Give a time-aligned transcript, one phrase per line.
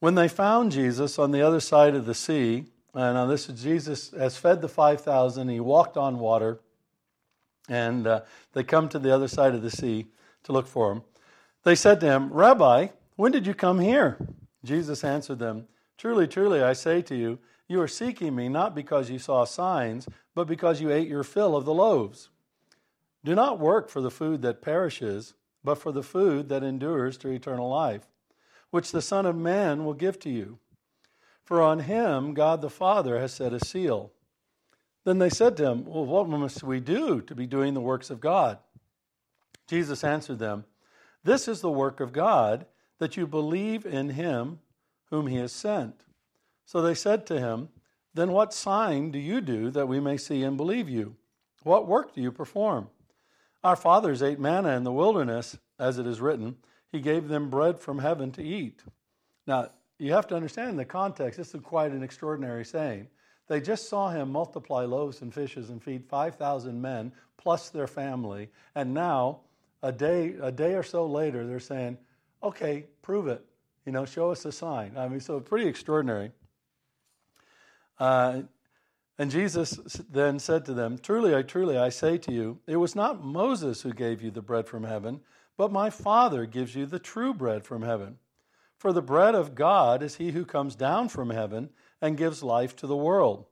[0.00, 3.62] When they found Jesus on the other side of the sea, and now this is
[3.62, 6.60] Jesus has fed the 5,000, he walked on water,
[7.68, 10.06] and uh, they come to the other side of the sea
[10.44, 11.02] to look for him.
[11.64, 14.16] They said to him, Rabbi, when did you come here?
[14.64, 15.68] Jesus answered them,
[15.98, 17.38] Truly, truly, I say to you,
[17.68, 21.54] you are seeking me not because you saw signs, but because you ate your fill
[21.54, 22.30] of the loaves.
[23.22, 27.28] Do not work for the food that perishes, but for the food that endures to
[27.28, 28.08] eternal life,
[28.70, 30.58] which the Son of Man will give to you.
[31.44, 34.12] For on him God the Father has set a seal.
[35.04, 38.10] Then they said to him, Well, what must we do to be doing the works
[38.10, 38.58] of God?
[39.66, 40.64] Jesus answered them,
[41.24, 42.66] This is the work of God,
[42.98, 44.60] that you believe in him
[45.06, 46.04] whom he has sent.
[46.66, 47.70] So they said to him,
[48.14, 51.16] Then what sign do you do that we may see and believe you?
[51.62, 52.88] What work do you perform?
[53.64, 56.56] Our fathers ate manna in the wilderness, as it is written,
[56.92, 58.82] He gave them bread from heaven to eat.
[59.46, 61.38] Now, you have to understand the context.
[61.38, 63.08] This is quite an extraordinary saying.
[63.48, 68.48] They just saw him multiply loaves and fishes and feed 5,000 men plus their family.
[68.74, 69.40] And now,
[69.82, 71.98] a day, a day or so later, they're saying,
[72.42, 73.44] okay, prove it.
[73.84, 74.96] You know, show us a sign.
[74.96, 76.32] I mean, so pretty extraordinary.
[77.98, 78.42] Uh,
[79.18, 79.72] and Jesus
[80.10, 83.82] then said to them, Truly, I truly, I say to you, it was not Moses
[83.82, 85.20] who gave you the bread from heaven,
[85.60, 88.16] but my Father gives you the true bread from heaven.
[88.78, 91.68] For the bread of God is he who comes down from heaven
[92.00, 93.44] and gives life to the world.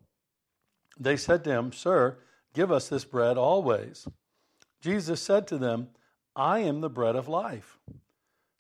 [0.99, 2.17] They said to him, Sir,
[2.55, 4.09] give us this bread always.
[4.81, 5.89] Jesus said to them,
[6.35, 7.79] I am the bread of life.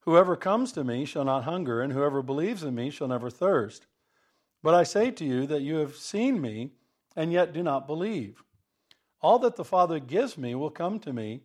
[0.00, 3.86] Whoever comes to me shall not hunger, and whoever believes in me shall never thirst.
[4.62, 6.72] But I say to you that you have seen me
[7.16, 8.44] and yet do not believe.
[9.22, 11.44] All that the Father gives me will come to me,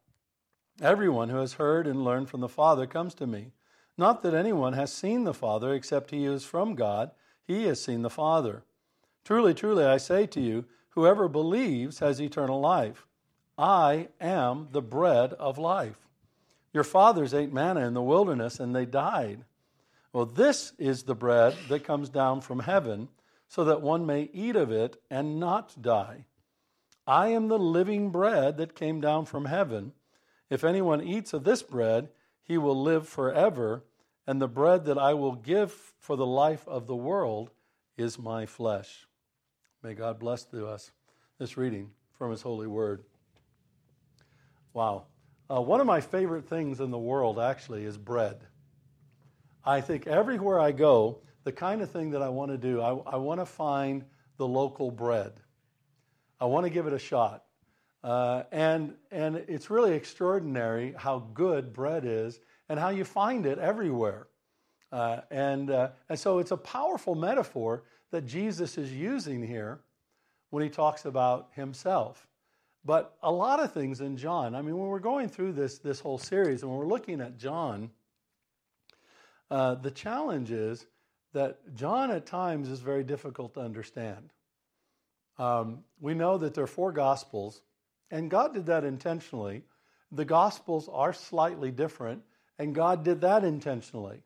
[0.79, 3.51] Everyone who has heard and learned from the Father comes to me.
[3.97, 7.11] Not that anyone has seen the Father except he is from God,
[7.43, 8.63] he has seen the Father.
[9.23, 13.05] Truly, truly, I say to you, whoever believes has eternal life.
[13.57, 16.07] I am the bread of life.
[16.73, 19.43] Your fathers ate manna in the wilderness and they died.
[20.13, 23.09] Well, this is the bread that comes down from heaven
[23.47, 26.25] so that one may eat of it and not die.
[27.05, 29.93] I am the living bread that came down from heaven.
[30.51, 32.09] If anyone eats of this bread,
[32.43, 33.85] he will live forever,
[34.27, 37.51] and the bread that I will give for the life of the world
[37.97, 39.07] is my flesh.
[39.81, 40.91] May God bless to us
[41.39, 43.05] this reading from His holy word.
[44.73, 45.05] Wow.
[45.49, 48.45] Uh, one of my favorite things in the world actually is bread.
[49.63, 52.89] I think everywhere I go, the kind of thing that I want to do, I,
[53.13, 54.03] I want to find
[54.35, 55.31] the local bread.
[56.41, 57.45] I want to give it a shot.
[58.03, 62.39] Uh, and, and it's really extraordinary how good bread is
[62.69, 64.27] and how you find it everywhere.
[64.91, 69.81] Uh, and, uh, and so it's a powerful metaphor that Jesus is using here
[70.49, 72.27] when he talks about himself.
[72.83, 75.99] But a lot of things in John, I mean, when we're going through this, this
[75.99, 77.91] whole series and when we're looking at John,
[79.51, 80.87] uh, the challenge is
[81.33, 84.31] that John at times is very difficult to understand.
[85.37, 87.61] Um, we know that there are four Gospels,
[88.11, 89.63] and God did that intentionally.
[90.11, 92.21] The Gospels are slightly different,
[92.59, 94.21] and God did that intentionally.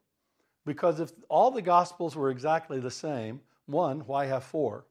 [0.66, 4.86] Because if all the Gospels were exactly the same, one, why have four?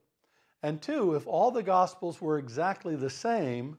[0.62, 3.76] And two, if all the Gospels were exactly the same,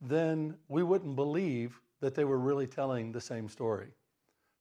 [0.00, 3.88] then we wouldn't believe that they were really telling the same story.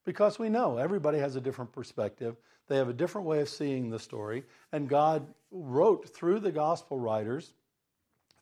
[0.05, 2.37] Because we know everybody has a different perspective.
[2.67, 4.43] They have a different way of seeing the story.
[4.71, 7.53] And God wrote through the gospel writers,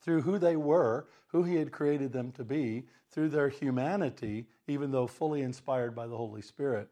[0.06, 4.92] through who they were, who He had created them to be, through their humanity, even
[4.92, 6.88] though fully inspired by the Holy Spirit.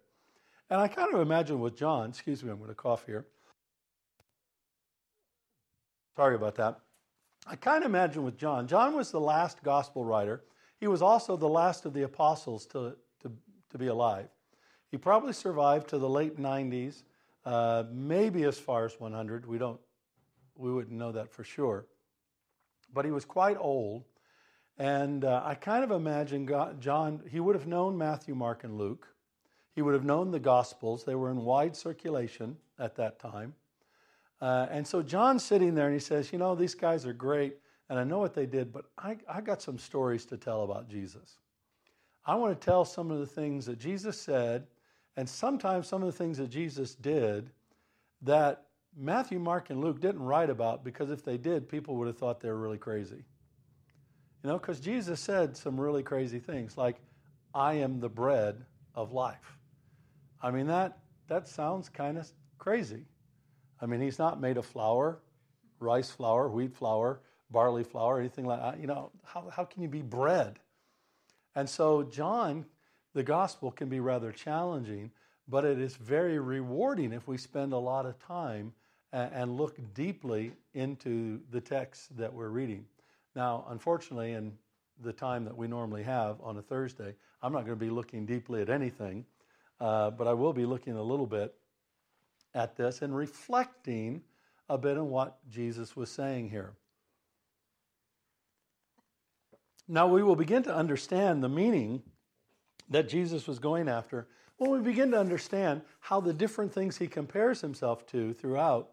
[0.71, 3.27] And I kind of imagine with John, excuse me, I'm going to cough here.
[6.15, 6.80] Sorry about that.
[7.45, 10.44] I kind of imagine with John, John was the last gospel writer.
[10.80, 13.31] He was also the last of the apostles to, to,
[13.69, 14.30] to be alive.
[14.89, 17.04] He probably survived to the late 90s,
[17.45, 19.45] uh, maybe as far as 100.
[19.45, 19.80] We don't,
[20.56, 21.86] we wouldn't know that for sure.
[22.94, 24.04] But he was quite old,
[24.78, 27.22] and uh, I kind of imagine God, John.
[27.30, 29.07] He would have known Matthew, Mark, and Luke.
[29.75, 31.04] He would have known the Gospels.
[31.04, 33.56] They were in wide circulation at that time.
[34.42, 37.57] Uh, and so John's sitting there and he says, You know, these guys are great,
[37.90, 40.89] and I know what they did, but I, I got some stories to tell about
[40.89, 41.38] Jesus.
[42.25, 44.68] I want to tell some of the things that Jesus said,
[45.18, 47.51] and sometimes some of the things that Jesus did
[48.22, 48.66] that
[48.98, 52.40] Matthew, Mark, and Luke didn't write about because if they did, people would have thought
[52.40, 53.24] they were really crazy.
[54.44, 56.98] You know, because Jesus said some really crazy things like,
[57.56, 59.57] I am the bread of life.
[60.42, 63.06] I mean, that, that sounds kind of crazy.
[63.81, 65.19] I mean, he's not made of flour,
[65.80, 68.80] rice flour, wheat flour, barley flour, anything like that.
[68.80, 70.60] You know, how, how can you be bread?
[71.56, 72.66] And so, John,
[73.13, 75.12] the gospel can be rather challenging,
[75.48, 78.74] but it is very rewarding if we spend a lot of time
[79.13, 82.83] and, look deeply into the text that we're reading.
[83.36, 84.54] Now, unfortunately, in
[85.04, 88.25] the time that we normally have on a Thursday, I'm not going to be looking
[88.25, 89.25] deeply at anything.
[89.80, 91.54] Uh, but I will be looking a little bit
[92.56, 94.21] at this and reflecting
[94.69, 96.74] a bit on what Jesus was saying here.
[99.88, 102.01] Now we will begin to understand the meaning
[102.89, 104.27] that Jesus was going after
[104.57, 108.92] when we begin to understand how the different things he compares himself to throughout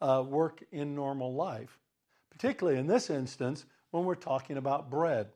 [0.00, 1.78] uh, work in normal life,
[2.30, 5.28] particularly in this instance when we're talking about bread.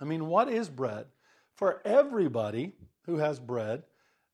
[0.00, 1.06] I mean, what is bread?
[1.54, 2.74] For everybody
[3.06, 3.84] who has bread,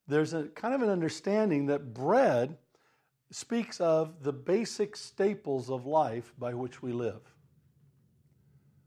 [0.06, 2.56] there's a kind of an understanding that bread
[3.30, 7.20] speaks of the basic staples of life by which we live.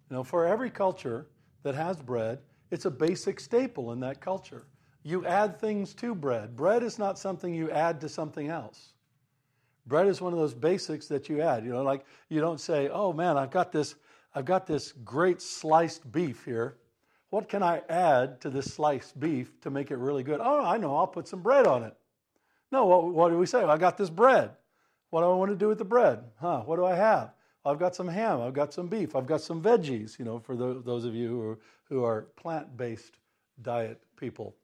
[0.09, 1.27] You know, for every culture
[1.63, 2.39] that has bread,
[2.71, 4.65] it's a basic staple in that culture.
[5.03, 6.55] You add things to bread.
[6.55, 8.93] Bread is not something you add to something else.
[9.85, 11.65] Bread is one of those basics that you add.
[11.65, 13.95] You know, like you don't say, "Oh man, I've got this
[14.35, 16.77] I've got this great sliced beef here.
[17.29, 20.39] What can I add to this sliced beef to make it really good?
[20.41, 21.95] Oh, I know, I'll put some bread on it.
[22.71, 23.63] No, what, what do we say?
[23.63, 24.51] I got this bread.
[25.09, 26.23] What do I want to do with the bread?
[26.39, 27.33] Huh, what do I have?
[27.65, 30.55] I've got some ham, I've got some beef, I've got some veggies, you know, for
[30.55, 33.19] the, those of you who are, who are plant based
[33.61, 34.55] diet people.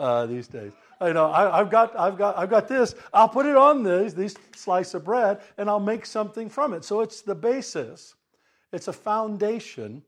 [0.00, 0.72] Uh, these days.
[1.02, 2.94] You know, I, have got, I've got, I've got this.
[3.12, 6.86] I'll put it on these, these slice of bread, and I'll make something from it.
[6.86, 8.14] So it's the basis.
[8.72, 10.02] It's a foundation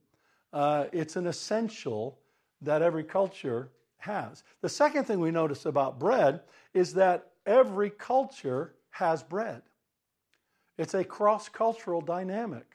[0.53, 2.19] uh, it's an essential
[2.61, 4.45] that every culture has.
[4.61, 6.41] The second thing we notice about bread
[6.75, 9.63] is that every culture has bread.
[10.79, 12.67] It's a cross cultural dynamic.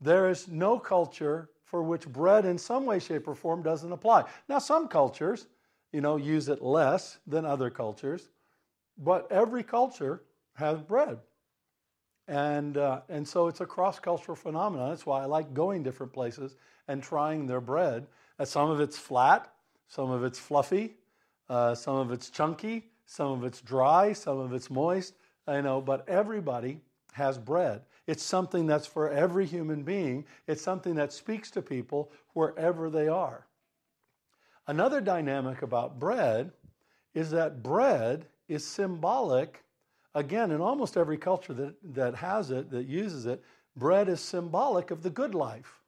[0.00, 4.24] There is no culture for which bread in some way, shape, or form doesn't apply.
[4.48, 5.46] Now, some cultures,
[5.92, 8.28] you know, use it less than other cultures,
[8.98, 10.22] but every culture
[10.54, 11.18] has bread.
[12.26, 14.90] And, uh, and so it's a cross cultural phenomenon.
[14.90, 16.56] That's why I like going different places
[16.86, 18.06] and trying their bread.
[18.38, 19.50] And some of it's flat,
[19.88, 20.96] some of it's fluffy,
[21.48, 25.14] uh, some of it's chunky, some of it's dry, some of it's moist.
[25.46, 26.82] I know, but everybody
[27.12, 27.80] has bread.
[28.06, 30.26] It's something that's for every human being.
[30.46, 33.47] It's something that speaks to people wherever they are.
[34.68, 36.52] Another dynamic about bread
[37.14, 39.64] is that bread is symbolic
[40.18, 43.42] Again, in almost every culture that, that has it, that uses it,
[43.76, 45.80] bread is symbolic of the good life.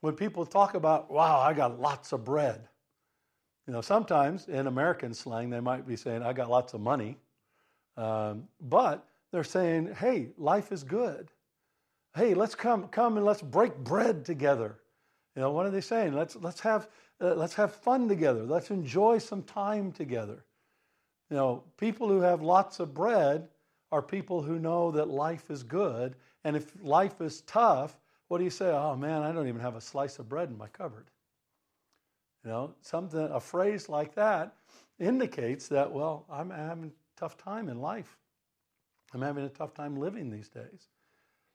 [0.00, 2.68] When people talk about, wow, I got lots of bread,
[3.66, 7.18] you know, sometimes in American slang, they might be saying, I got lots of money.
[7.96, 11.28] Um, but they're saying, hey, life is good.
[12.16, 14.78] Hey, let's come, come and let's break bread together.
[15.36, 16.14] You know, what are they saying?
[16.14, 16.88] Let's, let's, have,
[17.22, 18.42] uh, let's have fun together.
[18.42, 20.44] Let's enjoy some time together.
[21.30, 23.48] You know, people who have lots of bread
[23.92, 26.16] are people who know that life is good.
[26.44, 27.98] And if life is tough,
[28.28, 28.70] what do you say?
[28.70, 31.06] Oh man, I don't even have a slice of bread in my cupboard.
[32.44, 34.56] You know, something, a phrase like that
[34.98, 38.18] indicates that, well, I'm having a tough time in life.
[39.14, 40.88] I'm having a tough time living these days.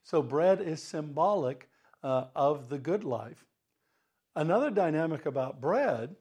[0.03, 1.67] So, bread is symbolic
[2.03, 3.43] uh, of the good life.
[4.37, 6.15] Another dynamic about bread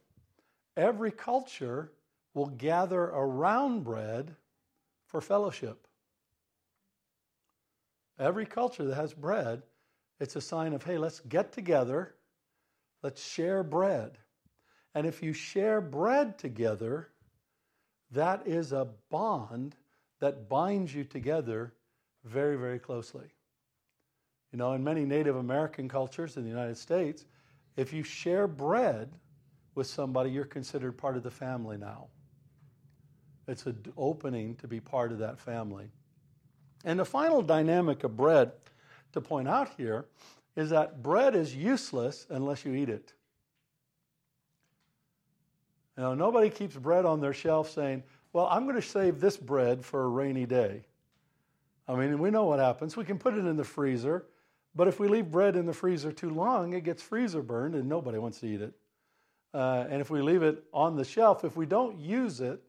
[0.75, 1.93] every culture
[2.33, 4.35] will gather around bread
[5.07, 5.87] for fellowship.
[8.19, 9.63] Every culture that has bread,
[10.19, 12.15] it's a sign of, hey, let's get together,
[13.03, 14.17] let's share bread.
[14.95, 17.09] And if you share bread together,
[18.13, 19.77] that is a bond
[20.21, 21.75] that binds you together
[22.25, 23.27] very, very closely.
[24.53, 27.27] You know, in many Native American cultures in the United States,
[27.77, 29.13] if you share bread
[29.75, 32.09] with somebody, you're considered part of the family now.
[33.47, 35.91] It's an opening to be part of that family.
[36.85, 38.53] And the final dynamic of bread
[39.13, 40.07] to point out here
[40.57, 43.13] is that bread is useless unless you eat it.
[45.97, 48.03] Know, nobody keeps bread on their shelf saying,
[48.33, 50.85] Well, I'm going to save this bread for a rainy day.
[51.89, 52.97] I mean, we know what happens.
[52.97, 54.27] We can put it in the freezer,
[54.77, 57.89] but if we leave bread in the freezer too long, it gets freezer burned and
[57.89, 58.75] nobody wants to eat it.
[59.55, 62.63] Uh, and if we leave it on the shelf, if we don't use it,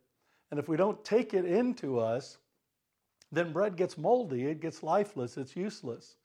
[0.49, 2.37] and if we don't take it into us,
[3.29, 6.15] then bread gets moldy, it gets lifeless, it's useless.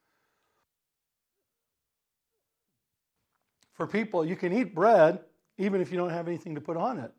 [3.73, 5.19] For people, you can eat bread
[5.59, 7.11] even if you don't have anything to put on it,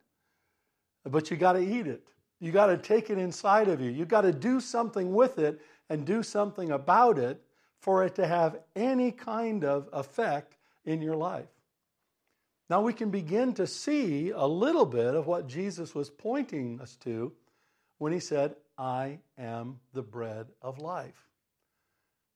[1.03, 2.08] but you got to eat it.
[2.39, 3.91] You got to take it inside of you.
[3.91, 7.42] You got to do something with it and do something about it
[7.83, 11.49] for it to have any kind of effect in your life.
[12.69, 16.95] Now we can begin to see a little bit of what Jesus was pointing us
[17.03, 17.33] to
[17.97, 21.27] when he said, I am the bread of life.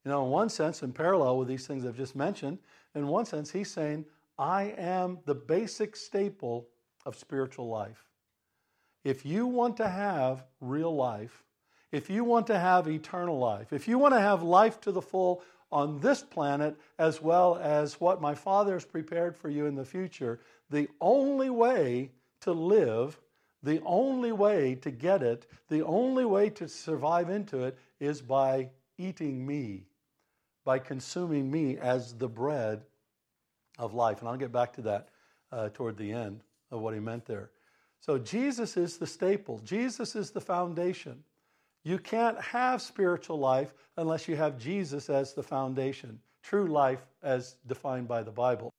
[0.04, 2.60] You know, in one sense, in parallel with these things I've just mentioned,
[2.94, 4.04] in one sense, he's saying,
[4.38, 6.68] I am the basic staple
[7.06, 8.04] of spiritual life.
[9.06, 11.46] If you want to have real life,
[11.91, 15.01] if you want to have eternal life, if you want to have life to the
[15.01, 15.41] full
[15.72, 19.86] on this planet as well as what my Father has prepared for you in the
[19.86, 20.39] future,
[20.70, 23.20] the only way to live,
[23.63, 28.70] the only way to get it, the only way to survive into it is by
[28.98, 29.86] eating me,
[30.63, 32.84] by consuming me as the bread
[33.77, 34.20] of life.
[34.20, 35.10] And I'll get back to that
[35.51, 36.41] uh, toward the end
[36.72, 37.51] of what he meant there.
[38.00, 41.24] So Jesus is the staple, Jesus is the foundation.
[41.88, 47.56] You can't have spiritual life unless you have Jesus as the foundation, true life as
[47.65, 48.74] defined by the Bible.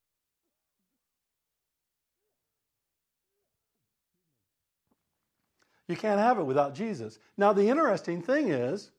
[5.87, 7.17] You can't have it without Jesus.
[7.35, 8.91] Now, the interesting thing is,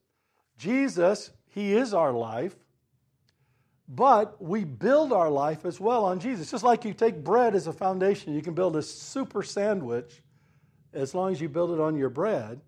[0.57, 2.57] Jesus, He is our life,
[3.87, 6.51] but we build our life as well on Jesus.
[6.51, 10.21] Just like you take bread as a foundation, you can build a super sandwich
[10.91, 12.59] as long as you build it on your bread.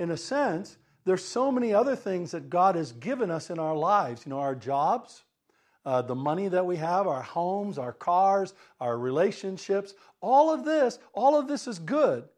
[0.00, 3.76] In a sense, there's so many other things that God has given us in our
[3.76, 4.26] lives.
[4.26, 5.24] You know, our jobs,
[5.84, 10.98] uh, the money that we have, our homes, our cars, our relationships, all of this,
[11.12, 12.28] all of this is good.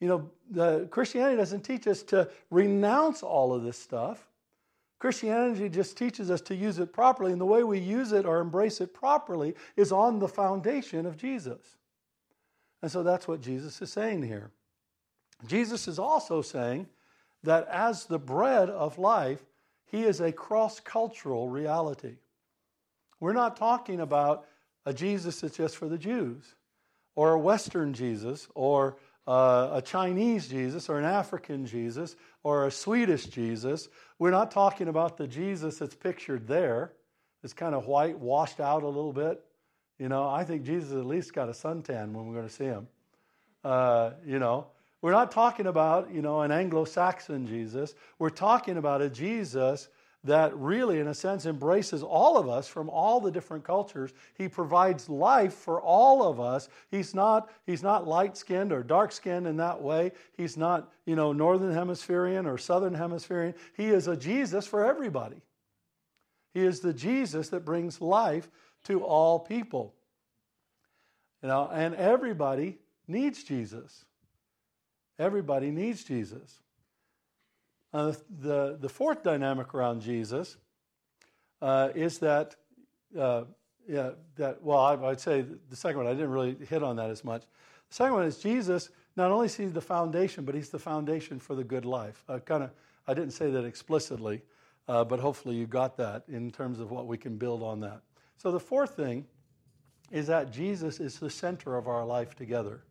[0.00, 4.26] You know, the, Christianity doesn't teach us to renounce all of this stuff.
[4.98, 8.40] Christianity just teaches us to use it properly, and the way we use it or
[8.40, 11.76] embrace it properly is on the foundation of Jesus.
[12.82, 14.50] And so that's what Jesus is saying here.
[15.46, 16.86] Jesus is also saying
[17.42, 19.44] that as the bread of life,
[19.86, 22.16] he is a cross cultural reality.
[23.18, 24.46] We're not talking about
[24.86, 26.54] a Jesus that's just for the Jews,
[27.14, 32.70] or a Western Jesus, or uh, a Chinese Jesus or an African Jesus or a
[32.70, 33.88] Swedish Jesus.
[34.18, 36.92] We're not talking about the Jesus that's pictured there.
[37.44, 39.44] It's kind of white, washed out a little bit.
[39.98, 42.64] You know, I think Jesus at least got a suntan when we're going to see
[42.64, 42.88] him.
[43.62, 44.66] Uh, you know,
[45.02, 47.94] we're not talking about, you know, an Anglo Saxon Jesus.
[48.18, 49.88] We're talking about a Jesus
[50.24, 54.12] that really, in a sense, embraces all of us from all the different cultures.
[54.36, 56.68] He provides life for all of us.
[56.90, 60.12] He's not, he's not light skinned or dark skinned in that way.
[60.36, 63.54] He's not, you know, northern hemispherian or southern hemispherian.
[63.74, 65.40] He is a Jesus for everybody.
[66.52, 68.50] He is the Jesus that brings life
[68.84, 69.94] to all people.
[71.42, 72.78] You know, and everybody
[73.08, 74.04] needs Jesus.
[75.20, 76.60] Everybody needs Jesus.
[77.92, 80.56] Uh, the, the fourth dynamic around Jesus
[81.60, 82.56] uh, is that,
[83.18, 83.42] uh,
[83.86, 87.10] yeah, that, well, I, would say the second one, I didn't really hit on that
[87.10, 87.42] as much.
[87.90, 91.54] The second one is Jesus not only sees the foundation, but he's the foundation for
[91.54, 92.24] the good life.
[92.46, 92.70] Kind of,
[93.06, 94.40] I didn't say that explicitly,
[94.88, 98.00] uh, but hopefully you got that in terms of what we can build on that.
[98.38, 99.26] So the fourth thing
[100.10, 102.84] is that Jesus is the center of our life together.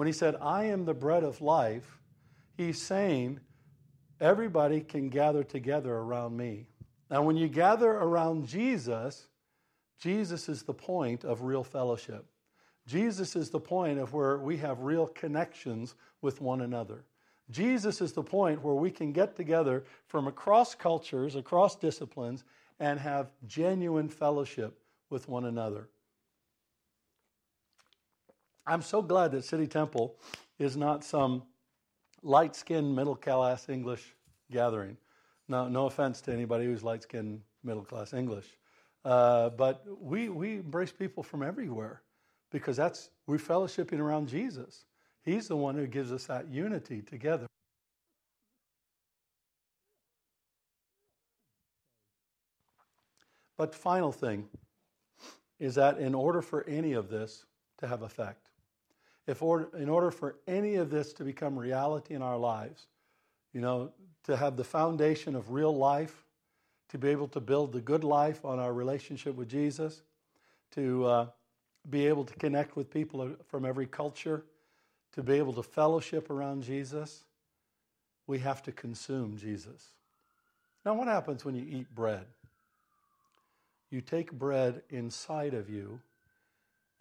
[0.00, 1.98] When he said, I am the bread of life,
[2.56, 3.38] he's saying,
[4.18, 6.68] everybody can gather together around me.
[7.10, 9.28] Now, when you gather around Jesus,
[9.98, 12.24] Jesus is the point of real fellowship.
[12.86, 17.04] Jesus is the point of where we have real connections with one another.
[17.50, 22.44] Jesus is the point where we can get together from across cultures, across disciplines,
[22.78, 24.80] and have genuine fellowship
[25.10, 25.90] with one another.
[28.70, 30.14] I'm so glad that City Temple
[30.60, 31.42] is not some
[32.22, 34.14] light skinned, middle class English
[34.48, 34.96] gathering.
[35.48, 38.46] No, no offense to anybody who's light skinned middle class English.
[39.04, 42.02] Uh, but we, we embrace people from everywhere
[42.52, 44.84] because that's we're fellowshipping around Jesus.
[45.24, 47.46] He's the one who gives us that unity together.
[53.58, 54.48] But final thing
[55.58, 57.46] is that in order for any of this
[57.78, 58.49] to have effect,
[59.26, 62.86] if or, in order for any of this to become reality in our lives,
[63.52, 63.92] you know,
[64.24, 66.24] to have the foundation of real life,
[66.88, 70.02] to be able to build the good life on our relationship with Jesus,
[70.72, 71.26] to uh,
[71.88, 74.44] be able to connect with people from every culture,
[75.12, 77.24] to be able to fellowship around Jesus,
[78.26, 79.88] we have to consume Jesus.
[80.84, 82.26] Now, what happens when you eat bread?
[83.90, 86.00] You take bread inside of you,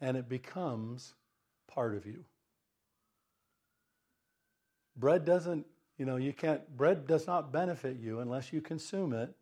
[0.01, 1.13] and it becomes
[1.69, 2.25] part of you.
[4.97, 5.65] Bread doesn't,
[5.97, 9.33] you know, you can't, bread does not benefit you unless you consume it,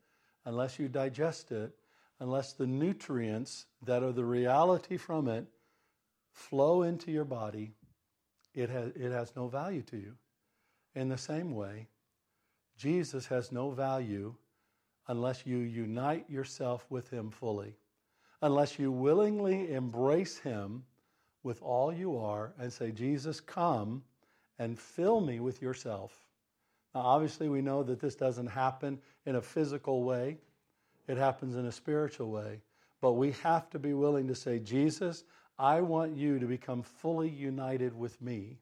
[0.45, 1.75] unless you digest it,
[2.19, 5.45] unless the nutrients that are the reality from it
[6.31, 7.71] flow into your body,
[8.53, 10.13] it has, it has no value to you.
[10.95, 11.87] In the same way,
[12.77, 14.35] Jesus has no value
[15.07, 17.75] unless you unite yourself with Him fully,
[18.41, 20.83] unless you willingly embrace Him
[21.43, 24.03] with all you are and say, Jesus, come
[24.59, 26.13] and fill me with yourself.
[26.95, 30.37] Now, obviously, we know that this doesn't happen in a physical way,
[31.07, 32.61] it happens in a spiritual way.
[33.01, 35.23] But we have to be willing to say, Jesus,
[35.59, 38.57] I want you to become fully united with me,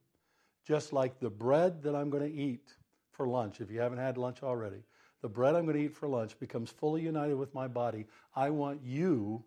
[0.65, 2.73] just like the bread that I'm going to eat
[3.11, 4.83] for lunch, if you haven't had lunch already.
[5.21, 8.05] The bread I'm going to eat for lunch becomes fully united with my body.
[8.35, 9.43] I want you,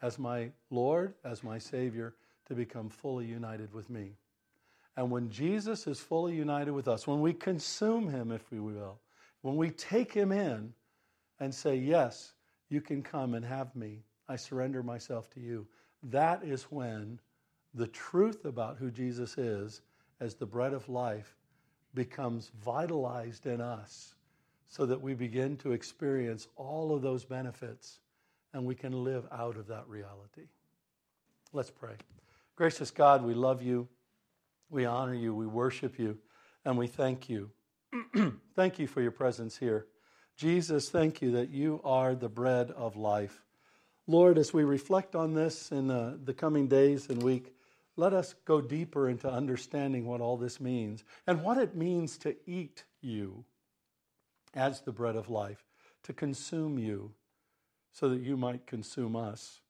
[0.00, 2.14] as my Lord, as my Savior,
[2.46, 4.12] to become fully united with me.
[4.96, 9.00] And when Jesus is fully united with us, when we consume him, if we will,
[9.42, 10.72] when we take him in
[11.40, 12.32] and say, Yes,
[12.68, 15.66] you can come and have me, I surrender myself to you,
[16.04, 17.18] that is when
[17.74, 19.82] the truth about who Jesus is
[20.20, 21.36] as the bread of life
[21.94, 24.14] becomes vitalized in us
[24.68, 28.00] so that we begin to experience all of those benefits
[28.52, 30.46] and we can live out of that reality.
[31.52, 31.94] Let's pray.
[32.56, 33.88] Gracious God, we love you,
[34.70, 36.18] we honor you, we worship you,
[36.64, 37.50] and we thank you.
[38.54, 39.86] thank you for your presence here.
[40.36, 43.42] Jesus, thank you that you are the bread of life.
[44.06, 47.54] Lord, as we reflect on this in the, the coming days and week,
[47.96, 52.36] let us go deeper into understanding what all this means and what it means to
[52.46, 53.44] eat you
[54.54, 55.64] as the bread of life,
[56.02, 57.12] to consume you
[57.92, 59.60] so that you might consume us.